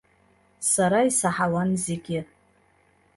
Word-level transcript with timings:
Сара 0.71 0.99
исаҳауан 1.09 1.69
зегьы. 1.85 2.19